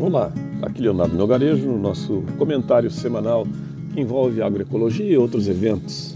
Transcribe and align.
Olá, 0.00 0.32
aqui 0.62 0.80
Leonardo 0.80 1.16
Melgarejo, 1.16 1.66
no 1.66 1.76
nosso 1.76 2.22
comentário 2.38 2.88
semanal 2.88 3.44
que 3.92 4.00
envolve 4.00 4.40
agroecologia 4.40 5.04
e 5.04 5.18
outros 5.18 5.48
eventos. 5.48 6.14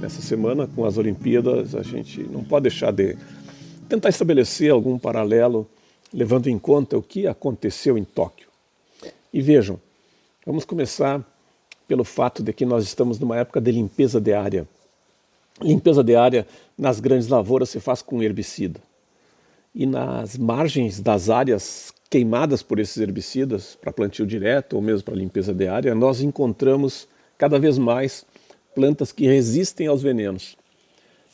Nessa 0.00 0.22
semana, 0.22 0.68
com 0.68 0.84
as 0.84 0.96
Olimpíadas, 0.96 1.74
a 1.74 1.82
gente 1.82 2.22
não 2.22 2.44
pode 2.44 2.68
deixar 2.68 2.92
de 2.92 3.18
tentar 3.88 4.10
estabelecer 4.10 4.70
algum 4.70 4.96
paralelo, 4.96 5.68
levando 6.14 6.46
em 6.46 6.56
conta 6.56 6.96
o 6.96 7.02
que 7.02 7.26
aconteceu 7.26 7.98
em 7.98 8.04
Tóquio. 8.04 8.46
E 9.34 9.42
vejam, 9.42 9.80
vamos 10.46 10.64
começar 10.64 11.20
pelo 11.88 12.04
fato 12.04 12.44
de 12.44 12.52
que 12.52 12.64
nós 12.64 12.84
estamos 12.84 13.18
numa 13.18 13.36
época 13.36 13.60
de 13.60 13.72
limpeza 13.72 14.20
de 14.20 14.32
área. 14.32 14.68
Limpeza 15.60 16.04
de 16.04 16.14
área 16.14 16.46
nas 16.78 17.00
grandes 17.00 17.26
lavouras 17.26 17.70
se 17.70 17.80
faz 17.80 18.02
com 18.02 18.22
herbicida. 18.22 18.80
E 19.74 19.86
nas 19.86 20.36
margens 20.36 21.00
das 21.00 21.30
áreas 21.30 21.92
queimadas 22.10 22.62
por 22.62 22.80
esses 22.80 22.96
herbicidas, 22.96 23.76
para 23.80 23.92
plantio 23.92 24.26
direto 24.26 24.74
ou 24.74 24.82
mesmo 24.82 25.04
para 25.04 25.14
limpeza 25.14 25.54
de 25.54 25.68
área, 25.68 25.94
nós 25.94 26.20
encontramos 26.20 27.06
cada 27.38 27.58
vez 27.58 27.78
mais 27.78 28.26
plantas 28.74 29.12
que 29.12 29.26
resistem 29.26 29.86
aos 29.86 30.02
venenos. 30.02 30.56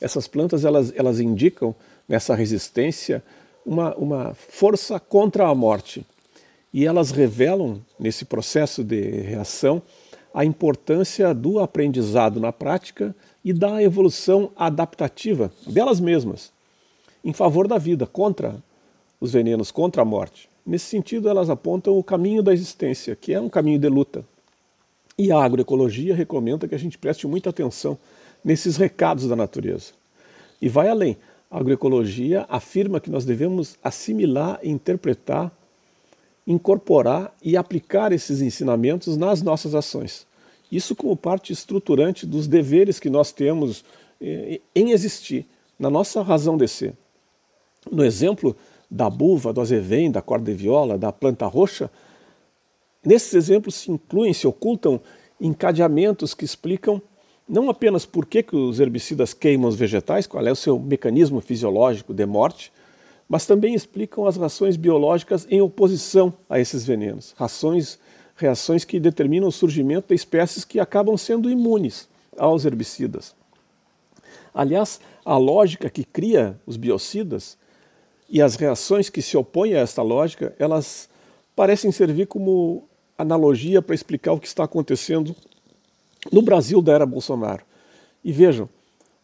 Essas 0.00 0.28
plantas 0.28 0.64
elas, 0.64 0.92
elas 0.94 1.18
indicam 1.18 1.74
nessa 2.06 2.34
resistência 2.34 3.22
uma, 3.64 3.94
uma 3.96 4.34
força 4.34 5.00
contra 5.00 5.48
a 5.48 5.54
morte. 5.54 6.06
E 6.72 6.86
elas 6.86 7.10
revelam, 7.10 7.80
nesse 7.98 8.26
processo 8.26 8.84
de 8.84 9.00
reação, 9.22 9.82
a 10.34 10.44
importância 10.44 11.32
do 11.32 11.58
aprendizado 11.58 12.38
na 12.38 12.52
prática 12.52 13.16
e 13.42 13.54
da 13.54 13.82
evolução 13.82 14.52
adaptativa 14.54 15.50
delas 15.66 15.98
mesmas, 15.98 16.52
em 17.26 17.32
favor 17.32 17.66
da 17.66 17.76
vida, 17.76 18.06
contra 18.06 18.62
os 19.20 19.32
venenos, 19.32 19.72
contra 19.72 20.02
a 20.02 20.04
morte. 20.04 20.48
Nesse 20.64 20.84
sentido, 20.84 21.28
elas 21.28 21.50
apontam 21.50 21.98
o 21.98 22.04
caminho 22.04 22.40
da 22.40 22.52
existência, 22.52 23.16
que 23.16 23.32
é 23.32 23.40
um 23.40 23.48
caminho 23.48 23.80
de 23.80 23.88
luta. 23.88 24.24
E 25.18 25.32
a 25.32 25.42
agroecologia 25.42 26.14
recomenda 26.14 26.68
que 26.68 26.74
a 26.76 26.78
gente 26.78 26.96
preste 26.96 27.26
muita 27.26 27.50
atenção 27.50 27.98
nesses 28.44 28.76
recados 28.76 29.26
da 29.26 29.34
natureza. 29.34 29.92
E 30.62 30.68
vai 30.68 30.86
além. 30.88 31.16
A 31.50 31.58
agroecologia 31.58 32.46
afirma 32.48 33.00
que 33.00 33.10
nós 33.10 33.24
devemos 33.24 33.76
assimilar, 33.82 34.60
interpretar, 34.62 35.50
incorporar 36.46 37.34
e 37.42 37.56
aplicar 37.56 38.12
esses 38.12 38.40
ensinamentos 38.40 39.16
nas 39.16 39.42
nossas 39.42 39.74
ações. 39.74 40.28
Isso 40.70 40.94
como 40.94 41.16
parte 41.16 41.52
estruturante 41.52 42.24
dos 42.24 42.46
deveres 42.46 43.00
que 43.00 43.10
nós 43.10 43.32
temos 43.32 43.84
eh, 44.20 44.60
em 44.72 44.92
existir, 44.92 45.44
na 45.76 45.90
nossa 45.90 46.22
razão 46.22 46.56
de 46.56 46.68
ser. 46.68 46.94
No 47.90 48.04
exemplo 48.04 48.56
da 48.90 49.10
buva, 49.10 49.52
do 49.52 49.60
azevém, 49.60 50.10
da 50.10 50.22
corda 50.22 50.50
de 50.50 50.56
viola, 50.56 50.96
da 50.96 51.12
planta 51.12 51.46
roxa, 51.46 51.90
nesses 53.04 53.34
exemplos 53.34 53.74
se 53.74 53.90
incluem, 53.90 54.32
se 54.32 54.46
ocultam 54.46 55.00
encadeamentos 55.40 56.34
que 56.34 56.44
explicam 56.44 57.00
não 57.48 57.70
apenas 57.70 58.04
por 58.04 58.26
que, 58.26 58.42
que 58.42 58.56
os 58.56 58.80
herbicidas 58.80 59.32
queimam 59.32 59.68
os 59.68 59.76
vegetais, 59.76 60.26
qual 60.26 60.44
é 60.44 60.50
o 60.50 60.56
seu 60.56 60.78
mecanismo 60.78 61.40
fisiológico 61.40 62.12
de 62.12 62.26
morte, 62.26 62.72
mas 63.28 63.46
também 63.46 63.74
explicam 63.74 64.26
as 64.26 64.36
reações 64.36 64.76
biológicas 64.76 65.46
em 65.48 65.60
oposição 65.60 66.34
a 66.48 66.58
esses 66.58 66.84
venenos, 66.84 67.34
rações, 67.36 67.98
reações 68.34 68.84
que 68.84 68.98
determinam 68.98 69.48
o 69.48 69.52
surgimento 69.52 70.08
de 70.08 70.14
espécies 70.14 70.64
que 70.64 70.80
acabam 70.80 71.16
sendo 71.16 71.48
imunes 71.48 72.08
aos 72.36 72.64
herbicidas. 72.64 73.34
Aliás, 74.52 75.00
a 75.24 75.36
lógica 75.36 75.88
que 75.88 76.04
cria 76.04 76.58
os 76.66 76.76
biocidas 76.76 77.56
e 78.28 78.42
as 78.42 78.56
reações 78.56 79.08
que 79.08 79.22
se 79.22 79.36
opõem 79.36 79.74
a 79.74 79.80
esta 79.80 80.02
lógica, 80.02 80.54
elas 80.58 81.08
parecem 81.54 81.92
servir 81.92 82.26
como 82.26 82.88
analogia 83.16 83.80
para 83.80 83.94
explicar 83.94 84.32
o 84.32 84.40
que 84.40 84.46
está 84.46 84.64
acontecendo 84.64 85.34
no 86.32 86.42
Brasil 86.42 86.82
da 86.82 86.92
era 86.92 87.06
Bolsonaro. 87.06 87.64
E 88.24 88.32
vejam, 88.32 88.68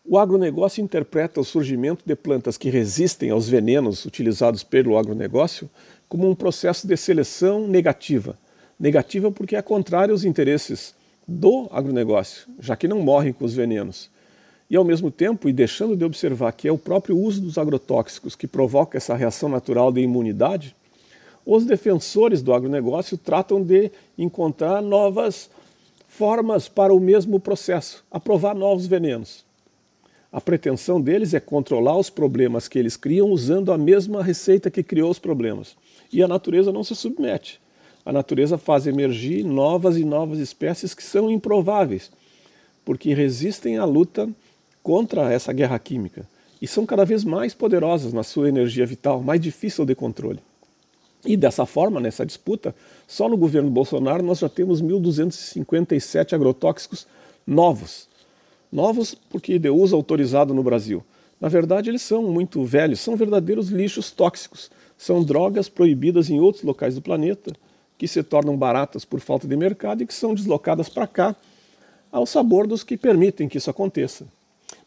o 0.05 0.19
agronegócio 0.19 0.83
interpreta 0.83 1.41
o 1.41 1.45
surgimento 1.45 2.03
de 2.07 2.15
plantas 2.15 2.57
que 2.57 2.71
resistem 2.71 3.31
aos 3.31 3.49
venenos 3.49 4.05
utilizados 4.05 4.63
pelo 4.63 4.97
agronegócio 4.97 5.69
como 6.09 6.29
um 6.29 6.35
processo 6.35 6.87
de 6.87 6.97
seleção 6.97 7.67
negativa. 7.67 8.39
Negativa 8.79 9.31
porque 9.31 9.57
é 9.57 9.63
contrária 9.63 10.13
aos 10.13 10.25
interesses 10.25 10.95
do 11.27 11.69
agronegócio, 11.71 12.49
já 12.59 12.77
que 12.77 12.89
não 12.89 13.01
morrem 13.01 13.33
com 13.33 13.45
os 13.45 13.55
venenos 13.55 14.11
e 14.73 14.77
ao 14.77 14.85
mesmo 14.85 15.11
tempo, 15.11 15.51
e 15.51 15.53
deixando 15.53 15.95
de 15.95 16.03
observar 16.03 16.51
que 16.53 16.67
é 16.67 16.73
o 16.73 16.79
próprio 16.79 17.15
uso 17.15 17.43
dos 17.43 17.59
agrotóxicos 17.59 18.35
que 18.35 18.47
provoca 18.47 18.97
essa 18.97 19.15
reação 19.15 19.47
natural 19.47 19.93
de 19.93 20.01
imunidade, 20.01 20.75
os 21.45 21.67
defensores 21.67 22.41
do 22.41 22.55
agronegócio 22.55 23.19
tratam 23.19 23.63
de 23.63 23.91
encontrar 24.17 24.81
novas 24.81 25.51
formas 26.09 26.69
para 26.69 26.95
o 26.95 26.99
mesmo 26.99 27.39
processo, 27.39 28.03
aprovar 28.11 28.55
novos 28.55 28.87
venenos. 28.87 29.45
A 30.33 30.41
pretensão 30.41 30.99
deles 30.99 31.35
é 31.35 31.41
controlar 31.41 31.99
os 31.99 32.09
problemas 32.09 32.67
que 32.67 32.79
eles 32.79 32.97
criam 32.97 33.29
usando 33.29 33.73
a 33.73 33.77
mesma 33.77 34.23
receita 34.23 34.71
que 34.71 34.83
criou 34.83 35.11
os 35.11 35.19
problemas. 35.19 35.77
E 36.11 36.23
a 36.23 36.29
natureza 36.29 36.73
não 36.73 36.83
se 36.83 36.97
submete. 36.97 37.61
A 38.07 38.13
natureza 38.13 38.57
faz 38.57 38.87
emergir 38.87 39.45
novas 39.45 39.99
e 39.99 40.05
novas 40.05 40.39
espécies 40.39 40.95
que 40.95 41.03
são 41.03 41.31
improváveis, 41.31 42.11
porque 42.87 43.13
resistem 43.13 43.77
à 43.77 43.85
luta 43.85 44.31
contra 44.83 45.33
essa 45.33 45.53
guerra 45.53 45.79
química 45.79 46.27
e 46.61 46.67
são 46.67 46.87
cada 46.87 47.05
vez 47.05 47.25
mais 47.25 47.55
poderosas 47.55 48.13
na 48.13 48.23
sua 48.23 48.49
energia 48.49 48.87
vital, 48.87 49.23
mais 49.23 49.41
difícil 49.41 49.85
de 49.85 49.95
controle. 49.95 50.39
E 51.25 51.37
dessa 51.37 51.65
forma, 51.67 52.01
nessa 52.01 52.27
disputa, 52.27 52.75
só 53.07 53.29
no 53.29 53.37
governo 53.37 53.71
Bolsonaro 53.71 54.23
nós 54.23 54.39
já 54.39 54.49
temos 54.49 54.83
1.257 54.83 56.33
agrotóxicos 56.33 57.07
novos. 57.47 58.09
Novos 58.71 59.15
porque 59.15 59.59
de 59.59 59.71
uso 59.71 59.95
autorizado 59.95 60.55
no 60.55 60.63
Brasil. 60.63 61.05
Na 61.41 61.49
verdade, 61.49 61.91
eles 61.91 62.03
são 62.03 62.23
muito 62.23 62.65
velhos, 62.65 63.01
são 63.01 63.17
verdadeiros 63.17 63.69
lixos 63.69 64.11
tóxicos. 64.11 64.71
São 64.97 65.25
drogas 65.25 65.69
proibidas 65.69 66.31
em 66.31 66.39
outros 66.39 66.63
locais 66.63 66.95
do 66.95 67.03
planeta, 67.03 67.53
que 67.99 68.07
se 68.07 68.23
tornam 68.23 68.57
baratas 68.57 69.05
por 69.05 69.19
falta 69.19 69.49
de 69.49 69.57
mercado 69.57 70.03
e 70.03 70.07
que 70.07 70.15
são 70.15 70.35
deslocadas 70.35 70.89
para 70.89 71.09
cá, 71.09 71.37
ao 72.11 72.27
sabor 72.27 72.69
dos 72.69 72.85
que 72.85 72.97
permitem 72.97 73.49
que 73.49 73.59
isso 73.59 73.71
aconteça. 73.71 74.27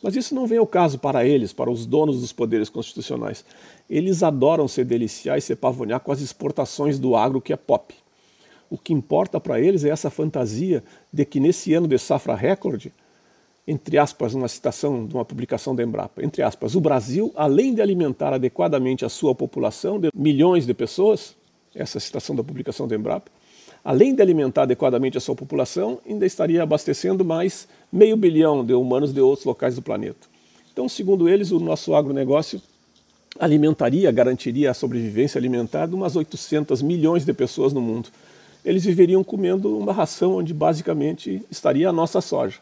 Mas 0.06 0.16
isso 0.16 0.36
não 0.36 0.46
vem 0.46 0.60
ao 0.60 0.68
caso 0.68 1.00
para 1.00 1.26
eles, 1.26 1.52
para 1.52 1.72
os 1.72 1.84
donos 1.84 2.22
dos 2.22 2.32
poderes 2.32 2.70
constitucionais. 2.70 3.44
Eles 3.90 4.22
adoram 4.22 4.68
se 4.68 4.84
deliciar 4.84 5.36
e 5.36 5.42
se 5.42 5.56
pavonear 5.56 6.00
com 6.00 6.12
as 6.12 6.22
exportações 6.22 7.00
do 7.00 7.16
agro 7.16 7.42
que 7.42 7.52
é 7.52 7.56
pop. 7.56 7.92
O 8.70 8.78
que 8.78 8.94
importa 8.94 9.40
para 9.40 9.60
eles 9.60 9.84
é 9.84 9.90
essa 9.90 10.12
fantasia 10.12 10.84
de 11.12 11.26
que 11.26 11.40
nesse 11.40 11.74
ano 11.74 11.88
de 11.88 11.98
safra 11.98 12.36
recorde, 12.36 12.94
entre 13.68 13.98
aspas, 13.98 14.36
uma 14.36 14.48
citação 14.48 15.08
de 15.08 15.16
uma 15.16 15.26
publicação 15.26 15.76
da 15.76 15.82
Embrapa, 15.82 16.24
entre 16.24 16.44
aspas, 16.44 16.76
o 16.76 16.80
Brasil, 16.80 17.34
além 17.36 17.74
de 17.74 17.82
alimentar 17.82 18.32
adequadamente 18.32 19.04
a 19.04 19.10
sua 19.10 19.34
população 19.34 20.00
de 20.00 20.12
milhões 20.14 20.68
de 20.68 20.74
pessoas, 20.76 21.36
essa 21.74 22.00
citação 22.00 22.36
da 22.36 22.44
publicação 22.44 22.88
da 22.88 22.96
Embrapa, 22.96 23.32
além 23.86 24.16
de 24.16 24.22
alimentar 24.22 24.64
adequadamente 24.64 25.16
a 25.16 25.22
sua 25.22 25.36
população, 25.36 26.00
ainda 26.08 26.26
estaria 26.26 26.62
abastecendo 26.64 27.26
mais 27.26 27.68
meio 27.96 28.18
bilhão 28.18 28.66
de 28.66 28.74
humanos 28.74 29.14
de 29.14 29.22
outros 29.22 29.46
locais 29.46 29.76
do 29.76 29.82
planeta. 29.82 30.28
Então, 30.74 30.90
segundo 30.90 31.30
eles, 31.30 31.52
o 31.52 31.62
nosso 31.62 31.96
agronegócio 31.96 32.62
alimentaria, 33.40 34.12
garantiria 34.12 34.72
a 34.72 34.74
sobrevivência 34.74 35.40
alimentar 35.40 35.86
de 35.86 35.96
umas 35.96 36.18
800 36.18 36.82
milhões 36.82 37.24
de 37.24 37.32
pessoas 37.32 37.72
no 37.72 37.80
mundo. 37.80 38.10
Eles 38.66 38.84
viveriam 38.84 39.24
comendo 39.24 39.78
uma 39.78 39.94
ração 39.94 40.36
onde 40.36 40.54
basicamente 40.54 41.42
estaria 41.50 41.88
a 41.88 41.94
nossa 41.94 42.20
soja. 42.20 42.60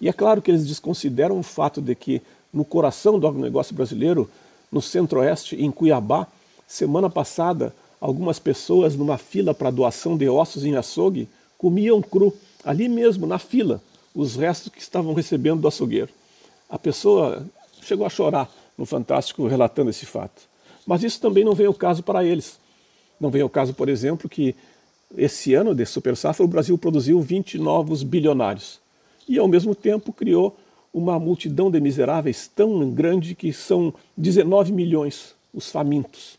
E 0.00 0.08
é 0.08 0.12
claro 0.12 0.42
que 0.42 0.50
eles 0.50 0.66
desconsideram 0.66 1.38
o 1.38 1.42
fato 1.44 1.80
de 1.80 1.94
que 1.94 2.20
no 2.52 2.64
coração 2.64 3.16
do 3.16 3.28
agronegócio 3.28 3.76
brasileiro, 3.76 4.28
no 4.72 4.82
centro-oeste, 4.82 5.54
em 5.54 5.70
Cuiabá, 5.70 6.26
semana 6.66 7.08
passada, 7.08 7.72
algumas 8.00 8.40
pessoas 8.40 8.96
numa 8.96 9.18
fila 9.18 9.54
para 9.54 9.70
doação 9.70 10.16
de 10.16 10.28
ossos 10.28 10.64
em 10.64 10.74
açougue 10.74 11.28
comiam 11.56 12.02
cru, 12.02 12.34
ali 12.64 12.88
mesmo, 12.88 13.24
na 13.24 13.38
fila, 13.38 13.80
os 14.18 14.34
restos 14.34 14.72
que 14.72 14.80
estavam 14.80 15.14
recebendo 15.14 15.60
do 15.60 15.68
açougueiro. 15.68 16.08
A 16.68 16.76
pessoa 16.76 17.46
chegou 17.80 18.04
a 18.04 18.10
chorar 18.10 18.50
no 18.76 18.84
Fantástico 18.84 19.46
relatando 19.46 19.90
esse 19.90 20.04
fato. 20.04 20.42
Mas 20.84 21.04
isso 21.04 21.20
também 21.20 21.44
não 21.44 21.54
vem 21.54 21.66
ao 21.66 21.74
caso 21.74 22.02
para 22.02 22.24
eles. 22.24 22.58
Não 23.20 23.30
vem 23.30 23.42
ao 23.42 23.48
caso, 23.48 23.72
por 23.72 23.88
exemplo, 23.88 24.28
que 24.28 24.56
esse 25.16 25.54
ano 25.54 25.72
de 25.72 25.86
Super 25.86 26.16
Safra 26.16 26.44
o 26.44 26.48
Brasil 26.48 26.76
produziu 26.76 27.20
20 27.20 27.58
novos 27.58 28.02
bilionários 28.02 28.80
e, 29.28 29.38
ao 29.38 29.46
mesmo 29.46 29.72
tempo, 29.72 30.12
criou 30.12 30.56
uma 30.92 31.16
multidão 31.16 31.70
de 31.70 31.80
miseráveis 31.80 32.50
tão 32.52 32.90
grande 32.90 33.36
que 33.36 33.52
são 33.52 33.94
19 34.16 34.72
milhões 34.72 35.36
os 35.54 35.70
famintos 35.70 36.36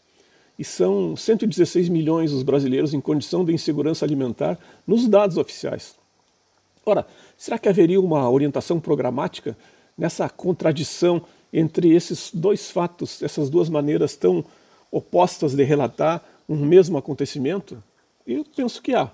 e 0.58 0.66
são 0.66 1.16
116 1.16 1.88
milhões 1.88 2.34
os 2.34 2.44
brasileiros 2.44 2.94
em 2.94 3.00
condição 3.00 3.46
de 3.46 3.54
insegurança 3.54 4.04
alimentar 4.04 4.60
nos 4.86 5.08
dados 5.08 5.38
oficiais. 5.38 5.96
Ora, 6.86 7.06
será 7.40 7.58
que 7.58 7.70
haveria 7.70 8.02
uma 8.02 8.30
orientação 8.30 8.82
programática 8.82 9.58
nessa 9.98 10.30
contradição 10.30 11.22
entre 11.54 11.96
esses 11.96 12.32
dois 12.34 12.70
fatos, 12.70 13.24
essas 13.24 13.50
duas 13.50 13.70
maneiras 13.70 14.18
tão 14.18 14.44
opostas 14.92 15.56
de 15.56 15.64
relatar 15.64 16.22
um 16.50 16.58
mesmo 16.58 16.98
acontecimento? 16.98 17.82
Eu 18.28 18.46
penso 18.54 18.82
que 18.82 18.94
há. 18.94 19.10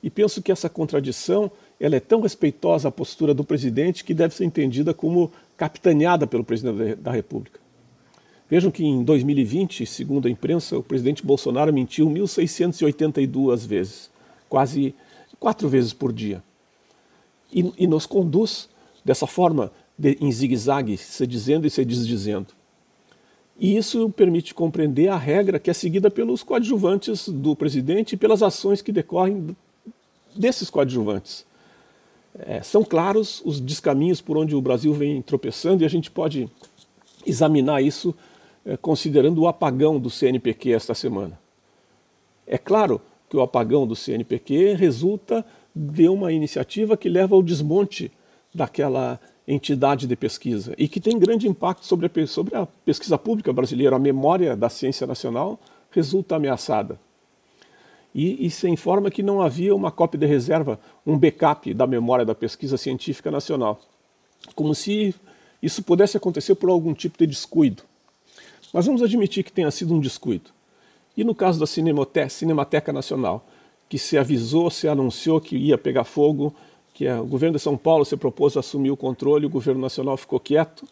E 0.00 0.08
penso 0.08 0.40
que 0.40 0.52
essa 0.52 0.68
contradição 0.68 1.50
ela 1.80 1.96
é 1.96 2.00
tão 2.00 2.20
respeitosa 2.20 2.86
à 2.86 2.92
postura 2.92 3.34
do 3.34 3.42
presidente 3.42 4.04
que 4.04 4.14
deve 4.14 4.34
ser 4.36 4.44
entendida 4.44 4.94
como 4.94 5.32
capitaneada 5.56 6.24
pelo 6.24 6.44
presidente 6.44 6.94
da 6.94 7.10
República. 7.10 7.58
Vejam 8.48 8.70
que 8.70 8.84
em 8.84 9.02
2020, 9.02 9.84
segundo 9.84 10.28
a 10.28 10.30
imprensa, 10.30 10.78
o 10.78 10.84
presidente 10.84 11.26
Bolsonaro 11.26 11.72
mentiu 11.72 12.08
1.682 12.08 13.66
vezes, 13.66 14.08
quase 14.48 14.94
quatro 15.40 15.68
vezes 15.68 15.92
por 15.92 16.12
dia. 16.12 16.40
E, 17.56 17.72
e 17.78 17.86
nos 17.86 18.04
conduz 18.04 18.68
dessa 19.02 19.26
forma, 19.26 19.72
de, 19.96 20.18
em 20.20 20.30
zigue-zague, 20.30 20.98
se 20.98 21.26
dizendo 21.26 21.66
e 21.66 21.70
se 21.70 21.82
desdizendo. 21.84 22.48
E 23.58 23.76
isso 23.76 24.10
permite 24.10 24.52
compreender 24.52 25.08
a 25.08 25.16
regra 25.16 25.58
que 25.58 25.70
é 25.70 25.72
seguida 25.72 26.10
pelos 26.10 26.42
coadjuvantes 26.42 27.26
do 27.28 27.56
presidente 27.56 28.12
e 28.12 28.16
pelas 28.16 28.42
ações 28.42 28.82
que 28.82 28.92
decorrem 28.92 29.56
desses 30.34 30.68
coadjuvantes. 30.68 31.46
É, 32.38 32.62
são 32.62 32.84
claros 32.84 33.40
os 33.46 33.58
descaminhos 33.58 34.20
por 34.20 34.36
onde 34.36 34.54
o 34.54 34.60
Brasil 34.60 34.92
vem 34.92 35.22
tropeçando 35.22 35.82
e 35.82 35.86
a 35.86 35.88
gente 35.88 36.10
pode 36.10 36.50
examinar 37.24 37.82
isso 37.82 38.14
é, 38.66 38.76
considerando 38.76 39.40
o 39.40 39.48
apagão 39.48 39.98
do 39.98 40.10
CNPq 40.10 40.72
esta 40.72 40.94
semana. 40.94 41.38
É 42.46 42.58
claro 42.58 43.00
que 43.30 43.36
o 43.36 43.40
apagão 43.40 43.86
do 43.86 43.96
CNPq 43.96 44.74
resulta 44.74 45.44
de 45.78 46.08
uma 46.08 46.32
iniciativa 46.32 46.96
que 46.96 47.06
leva 47.06 47.34
ao 47.34 47.42
desmonte 47.42 48.10
daquela 48.54 49.20
entidade 49.46 50.06
de 50.06 50.16
pesquisa 50.16 50.74
e 50.78 50.88
que 50.88 50.98
tem 50.98 51.18
grande 51.18 51.46
impacto 51.46 51.84
sobre 51.84 52.06
a, 52.06 52.26
sobre 52.26 52.56
a 52.56 52.64
pesquisa 52.64 53.18
pública 53.18 53.52
brasileira. 53.52 53.94
A 53.94 53.98
memória 53.98 54.56
da 54.56 54.70
ciência 54.70 55.06
nacional 55.06 55.60
resulta 55.90 56.36
ameaçada. 56.36 56.98
E, 58.14 58.46
e, 58.46 58.50
se 58.50 58.66
informa 58.66 59.10
que 59.10 59.22
não 59.22 59.42
havia 59.42 59.74
uma 59.74 59.90
cópia 59.90 60.18
de 60.18 60.24
reserva, 60.24 60.80
um 61.06 61.18
backup 61.18 61.74
da 61.74 61.86
memória 61.86 62.24
da 62.24 62.34
pesquisa 62.34 62.78
científica 62.78 63.30
nacional. 63.30 63.78
Como 64.54 64.74
se 64.74 65.14
isso 65.62 65.82
pudesse 65.82 66.16
acontecer 66.16 66.54
por 66.54 66.70
algum 66.70 66.94
tipo 66.94 67.18
de 67.18 67.26
descuido. 67.26 67.82
Mas 68.72 68.86
vamos 68.86 69.02
admitir 69.02 69.44
que 69.44 69.52
tenha 69.52 69.70
sido 69.70 69.92
um 69.92 70.00
descuido. 70.00 70.50
E 71.14 71.22
no 71.22 71.34
caso 71.34 71.60
da 71.60 71.66
Cinemateca 71.66 72.90
Nacional, 72.90 73.46
que 73.88 73.98
se 73.98 74.18
avisou, 74.18 74.70
se 74.70 74.88
anunciou 74.88 75.40
que 75.40 75.56
ia 75.56 75.78
pegar 75.78 76.04
fogo, 76.04 76.54
que 76.92 77.08
o 77.08 77.26
governo 77.26 77.56
de 77.56 77.62
São 77.62 77.76
Paulo 77.76 78.04
se 78.04 78.16
propôs 78.16 78.56
a 78.56 78.60
assumir 78.60 78.90
o 78.90 78.96
controle, 78.96 79.46
o 79.46 79.50
governo 79.50 79.80
nacional 79.80 80.16
ficou 80.16 80.40
quieto 80.40 80.86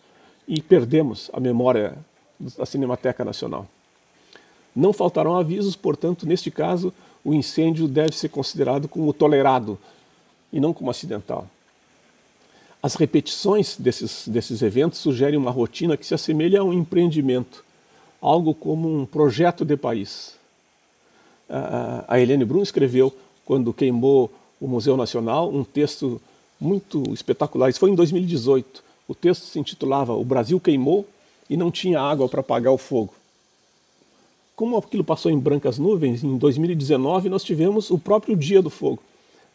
e 0.47 0.61
perdemos 0.61 1.31
a 1.33 1.41
memória 1.41 1.97
da 2.39 2.67
Cinemateca 2.67 3.25
Nacional. 3.25 3.67
Não 4.75 4.93
faltarão 4.93 5.37
avisos, 5.37 5.77
portanto, 5.77 6.27
neste 6.27 6.51
caso, 6.51 6.93
o 7.25 7.33
incêndio 7.33 7.89
deve 7.89 8.17
ser 8.17 8.29
considerado 8.29 8.89
como 8.89 9.13
tolerado 9.13 9.79
e 10.53 10.61
não 10.61 10.75
como 10.75 10.91
acidental. 10.91 11.49
As 12.83 12.97
repetições 12.97 13.77
desses, 13.79 14.29
desses 14.29 14.61
eventos 14.61 14.99
sugerem 14.99 15.39
uma 15.39 15.51
rotina 15.51 15.97
que 15.97 16.05
se 16.05 16.13
assemelha 16.13 16.61
a 16.61 16.65
um 16.65 16.73
empreendimento, 16.73 17.65
algo 18.21 18.55
como 18.55 18.95
um 18.95 19.07
projeto 19.07 19.65
de 19.65 19.75
país. 19.77 20.37
A 21.49 22.21
Helene 22.21 22.45
Brum 22.45 22.63
escreveu, 22.63 23.15
quando 23.45 23.73
queimou 23.73 24.31
o 24.61 24.67
Museu 24.67 24.97
Nacional, 24.97 25.51
um 25.51 25.65
texto 25.65 26.21
muito 26.61 27.03
espetacular. 27.13 27.69
Isso 27.69 27.81
foi 27.81 27.91
em 27.91 27.95
2018. 27.95 28.83
O 29.07 29.15
texto 29.15 29.45
se 29.45 29.59
intitulava 29.59 30.15
O 30.15 30.25
Brasil 30.25 30.59
queimou 30.59 31.07
e 31.49 31.57
não 31.57 31.71
tinha 31.71 32.01
água 32.01 32.29
para 32.29 32.41
apagar 32.41 32.73
o 32.73 32.79
fogo. 32.79 33.13
Como 34.57 34.77
aquilo 34.77 35.05
passou 35.05 35.31
em 35.31 35.39
brancas 35.39 35.79
nuvens, 35.79 36.23
em 36.23 36.39
2019 36.39 37.29
nós 37.29 37.43
tivemos 37.43 37.91
o 37.91 37.99
próprio 37.99 38.37
Dia 38.37 38.63
do 38.63 38.71
Fogo. 38.71 39.03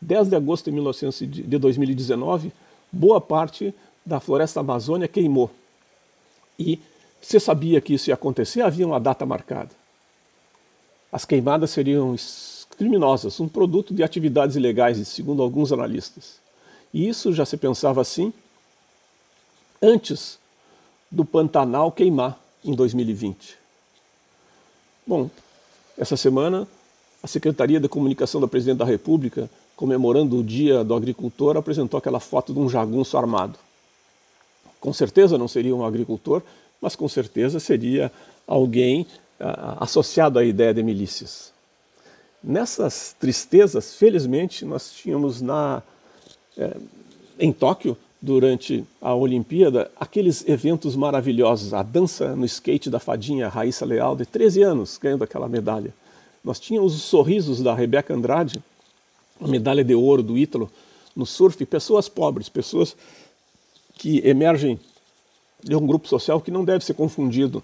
10 0.01 0.29
de 0.29 0.35
agosto 0.35 0.71
de 0.71 1.57
2019, 1.57 2.51
boa 2.91 3.19
parte 3.19 3.73
da 4.05 4.19
floresta 4.19 4.59
amazônia 4.59 5.07
queimou. 5.07 5.49
E 6.57 6.79
você 7.21 7.39
sabia 7.39 7.81
que 7.81 7.93
isso 7.93 8.09
ia 8.09 8.13
acontecer, 8.13 8.61
havia 8.61 8.85
uma 8.85 8.99
data 8.99 9.25
marcada. 9.25 9.78
As 11.11 11.25
queimadas 11.25 11.71
seriam 11.71 12.15
criminosas, 12.77 13.39
um 13.39 13.47
produto 13.47 13.93
de 13.93 14.03
atividades 14.03 14.55
ilegais, 14.55 15.05
segundo 15.07 15.41
alguns 15.41 15.71
analistas. 15.71 16.39
E 16.93 17.07
isso 17.07 17.33
já 17.33 17.45
se 17.45 17.57
pensava 17.57 18.01
assim 18.01 18.33
antes 19.81 20.39
do 21.11 21.25
Pantanal 21.25 21.91
queimar 21.91 22.39
em 22.63 22.73
2020. 22.73 23.57
Bom, 25.05 25.29
essa 25.97 26.15
semana 26.15 26.67
a 27.21 27.27
Secretaria 27.27 27.79
da 27.79 27.89
Comunicação 27.89 28.39
da 28.39 28.47
Presidente 28.47 28.77
da 28.77 28.85
República 28.85 29.49
comemorando 29.79 30.37
o 30.37 30.43
Dia 30.43 30.83
do 30.83 30.93
Agricultor, 30.93 31.55
apresentou 31.55 31.97
aquela 31.97 32.19
foto 32.19 32.51
de 32.51 32.59
um 32.59 32.67
jagunço 32.67 33.17
armado. 33.17 33.57
Com 34.77 34.91
certeza 34.91 35.37
não 35.37 35.47
seria 35.47 35.73
um 35.73 35.85
agricultor, 35.85 36.41
mas 36.81 36.97
com 36.97 37.07
certeza 37.07 37.61
seria 37.61 38.11
alguém 38.45 39.07
associado 39.79 40.39
à 40.39 40.43
ideia 40.43 40.73
de 40.73 40.83
milícias. 40.83 41.51
Nessas 42.43 43.15
tristezas, 43.19 43.95
felizmente, 43.95 44.65
nós 44.65 44.91
tínhamos 44.91 45.41
na, 45.41 45.81
eh, 46.57 46.77
em 47.39 47.51
Tóquio, 47.51 47.97
durante 48.21 48.83
a 49.01 49.15
Olimpíada, 49.15 49.89
aqueles 49.97 50.47
eventos 50.47 50.95
maravilhosos, 50.95 51.73
a 51.73 51.81
dança 51.81 52.35
no 52.35 52.45
skate 52.45 52.89
da 52.89 52.99
fadinha 52.99 53.47
Raíssa 53.47 53.85
Leal, 53.85 54.15
de 54.15 54.25
13 54.25 54.61
anos, 54.61 54.97
ganhando 54.97 55.23
aquela 55.23 55.47
medalha. 55.47 55.93
Nós 56.43 56.59
tínhamos 56.59 56.95
os 56.95 57.03
sorrisos 57.03 57.61
da 57.61 57.73
Rebeca 57.73 58.13
Andrade, 58.13 58.61
a 59.39 59.47
medalha 59.47 59.83
de 59.83 59.95
ouro 59.95 60.21
do 60.21 60.37
Ítalo 60.37 60.69
no 61.15 61.25
surf, 61.25 61.65
pessoas 61.65 62.09
pobres, 62.09 62.49
pessoas 62.49 62.95
que 63.93 64.19
emergem 64.27 64.79
de 65.63 65.75
um 65.75 65.85
grupo 65.85 66.07
social 66.07 66.41
que 66.41 66.51
não 66.51 66.63
deve 66.63 66.83
ser 66.83 66.93
confundido 66.93 67.63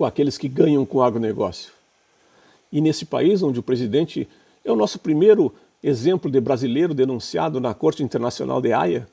com 0.00 0.06
aqueles 0.06 0.38
que 0.38 0.48
ganham 0.48 0.86
com 0.86 0.96
o 0.96 1.02
agronegócio. 1.02 1.74
E 2.72 2.80
nesse 2.80 3.04
país 3.04 3.42
onde 3.42 3.60
o 3.60 3.62
presidente 3.62 4.26
é 4.64 4.72
o 4.72 4.74
nosso 4.74 4.98
primeiro 4.98 5.52
exemplo 5.84 6.30
de 6.30 6.40
brasileiro 6.40 6.94
denunciado 6.94 7.60
na 7.60 7.74
Corte 7.74 8.02
Internacional 8.02 8.62
de 8.62 8.72
Haia, 8.72 9.06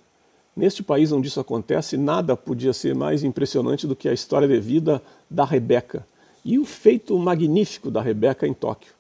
neste 0.55 0.81
país 0.81 1.11
onde 1.11 1.27
isso 1.27 1.41
acontece, 1.41 1.97
nada 1.97 2.37
podia 2.37 2.71
ser 2.71 2.95
mais 2.95 3.21
impressionante 3.21 3.85
do 3.85 3.97
que 3.97 4.07
a 4.07 4.13
história 4.13 4.47
de 4.47 4.57
vida 4.61 5.03
da 5.29 5.43
Rebeca 5.43 6.07
e 6.45 6.57
o 6.57 6.63
feito 6.63 7.19
magnífico 7.19 7.91
da 7.91 8.01
Rebeca 8.01 8.47
em 8.47 8.53
Tóquio 8.53 8.95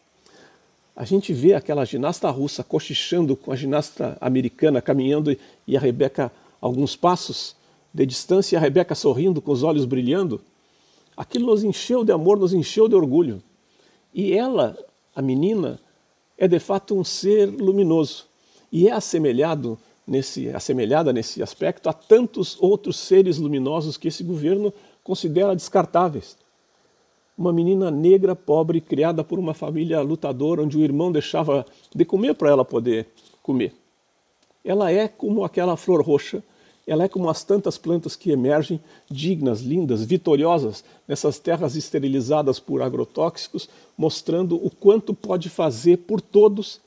a 0.93 1.05
gente 1.05 1.31
vê 1.31 1.53
aquela 1.53 1.85
ginasta 1.85 2.29
russa 2.29 2.65
cochichando 2.65 3.37
com 3.37 3.53
a 3.53 3.55
ginasta 3.55 4.17
americana 4.19 4.81
caminhando 4.81 5.37
e 5.65 5.77
a 5.77 5.79
Rebeca 5.79 6.33
alguns 6.59 6.97
passos 6.97 7.55
de 7.93 8.05
distância 8.05 8.55
e 8.55 8.57
a 8.57 8.59
Rebeca 8.59 8.93
sorrindo 8.93 9.39
com 9.39 9.53
os 9.53 9.63
olhos 9.63 9.85
brilhando. 9.85 10.41
Aquilo 11.17 11.47
nos 11.47 11.63
encheu 11.63 12.05
de 12.05 12.11
amor, 12.11 12.37
nos 12.37 12.53
encheu 12.53 12.87
de 12.87 12.95
orgulho. 12.95 13.41
E 14.13 14.33
ela, 14.33 14.77
a 15.13 15.21
menina, 15.21 15.79
é 16.37 16.47
de 16.47 16.59
fato 16.59 16.95
um 16.95 17.03
ser 17.03 17.47
luminoso 17.47 18.25
e 18.71 18.87
é 18.87 18.91
assemelhado 18.91 19.77
nesse, 20.05 20.49
assemelhada 20.49 21.11
nesse 21.11 21.41
aspecto 21.41 21.89
a 21.89 21.93
tantos 21.93 22.55
outros 22.61 22.97
seres 22.97 23.37
luminosos 23.37 23.97
que 23.97 24.07
esse 24.07 24.23
governo 24.23 24.71
considera 25.03 25.55
descartáveis 25.55 26.37
uma 27.37 27.53
menina 27.53 27.91
negra, 27.91 28.35
pobre, 28.35 28.81
criada 28.81 29.23
por 29.23 29.37
uma 29.37 29.53
família 29.53 30.01
lutadora, 30.01 30.63
onde 30.63 30.75
o 30.75 30.83
irmão 30.83 31.11
deixava 31.11 31.65
de 31.93 32.03
comer 32.03 32.33
para 32.33 32.49
ela 32.49 32.65
poder 32.65 33.07
comer. 33.43 33.73
Ela 34.65 34.91
é 34.91 35.07
como 35.07 35.45
aquela 35.45 35.77
flor 35.77 36.01
roxa, 36.01 36.43
ela 36.87 37.03
é 37.03 37.09
como 37.09 37.29
as 37.29 37.43
tantas 37.43 37.77
plantas 37.77 38.15
que 38.15 38.31
emergem, 38.31 38.79
dignas, 39.11 39.59
lindas, 39.59 40.05
vitoriosas, 40.05 40.85
nessas 41.05 41.37
terras 41.37 41.75
esterilizadas 41.75 42.61
por 42.61 42.81
agrotóxicos, 42.81 43.67
mostrando 43.97 44.55
o 44.55 44.69
quanto 44.69 45.13
pode 45.13 45.49
fazer 45.49 45.97
por 45.97 46.21
todos 46.21 46.79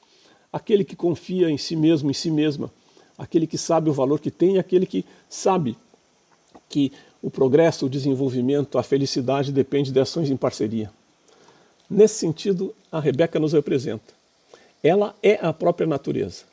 aquele 0.51 0.85
que 0.85 0.97
confia 0.97 1.51
em 1.51 1.59
si 1.59 1.77
mesmo, 1.77 2.11
em 2.11 2.15
si 2.15 2.31
mesma, 2.31 2.73
aquele 3.19 3.47
que 3.47 3.59
sabe 3.59 3.91
o 3.91 3.93
valor 3.93 4.19
que 4.19 4.31
tem, 4.31 4.59
aquele 4.59 4.87
que 4.87 5.05
sabe 5.29 5.77
que 6.67 6.91
o 7.23 7.31
progresso, 7.31 7.85
o 7.85 7.91
desenvolvimento, 7.91 8.79
a 8.79 8.83
felicidade 8.83 9.53
depende 9.53 9.93
de 9.93 10.01
ações 10.01 10.31
em 10.31 10.37
parceria. 10.37 10.91
Nesse 11.89 12.15
sentido, 12.15 12.75
a 12.91 12.99
Rebeca 12.99 13.39
nos 13.39 13.53
representa. 13.53 14.15
Ela 14.83 15.15
é 15.23 15.35
a 15.43 15.53
própria 15.53 15.87
natureza. 15.87 16.45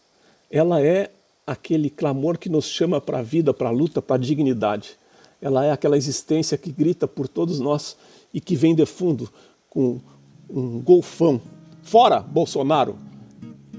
Ela 0.52 0.82
é 0.82 1.12
aquele 1.48 1.90
clamor 1.90 2.38
que 2.38 2.50
nos 2.50 2.66
chama 2.66 3.00
para 3.00 3.20
a 3.20 3.24
vida, 3.24 3.54
para 3.54 3.70
a 3.70 3.72
luta, 3.72 4.02
para 4.02 4.18
a 4.18 4.20
dignidade. 4.20 4.98
Ela 5.42 5.64
é 5.64 5.72
aquela 5.72 5.96
existência 5.96 6.58
que 6.58 6.72
grita 6.72 7.08
por 7.08 7.30
todos 7.30 7.62
nós 7.62 7.96
e 8.34 8.42
que 8.42 8.56
vem 8.56 8.76
de 8.76 8.86
fundo 8.86 9.30
com 9.70 10.02
um 10.50 10.82
golfão. 10.82 11.40
Fora 11.82 12.20
Bolsonaro! 12.20 12.98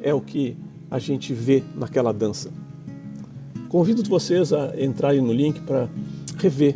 É 0.01 0.15
o 0.15 0.21
que 0.21 0.57
a 0.91 0.99
gente 0.99 1.35
vê 1.35 1.63
naquela 1.75 2.13
dança. 2.13 2.51
Convido 3.69 4.03
vocês 4.09 4.53
a 4.53 4.73
entrarem 4.81 5.21
no 5.21 5.33
link 5.33 5.61
para 5.61 5.91
rever 6.39 6.75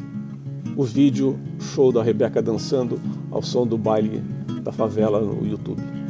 o 0.76 0.84
vídeo 0.84 1.38
show 1.58 1.90
da 1.90 2.02
Rebeca 2.02 2.42
dançando 2.42 3.00
ao 3.30 3.42
som 3.42 3.66
do 3.66 3.78
baile 3.78 4.22
da 4.62 4.72
favela 4.72 5.20
no 5.20 5.46
YouTube. 5.46 6.01